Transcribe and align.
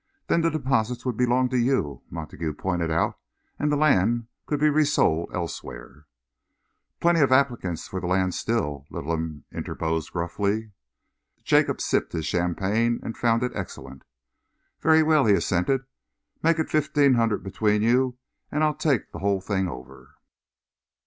"Then 0.25 0.41
the 0.41 0.49
deposit 0.49 1.05
would 1.05 1.15
belong 1.15 1.47
to 1.49 1.59
you," 1.59 2.01
Montague 2.09 2.53
pointed 2.55 2.89
out, 2.89 3.19
"and 3.59 3.71
the 3.71 3.75
land 3.75 4.25
could 4.47 4.59
be 4.59 4.67
resold 4.67 5.29
elsewhere." 5.31 6.07
"Plenty 6.99 7.19
of 7.19 7.31
applicants 7.31 7.87
for 7.87 7.99
the 8.01 8.07
land 8.07 8.33
still," 8.33 8.87
Littleham 8.89 9.43
interposed 9.51 10.11
gruffly. 10.11 10.71
Jacob 11.43 11.79
sipped 11.81 12.13
his 12.13 12.25
champagne 12.25 12.99
and 13.03 13.15
found 13.15 13.43
it 13.43 13.51
excellent. 13.53 14.01
"Very 14.79 15.03
well," 15.03 15.27
he 15.27 15.35
assented, 15.35 15.81
"make 16.41 16.57
it 16.57 16.71
fifteen 16.71 17.13
hundred 17.13 17.43
between 17.43 17.83
you 17.83 18.17
and 18.51 18.63
I'll 18.63 18.73
take 18.73 19.11
the 19.11 19.19
whole 19.19 19.39
thing 19.39 19.67
over."... 19.67 20.15